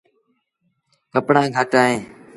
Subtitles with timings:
[1.11, 1.99] کپآڻآن گھٽ اهيݩ۔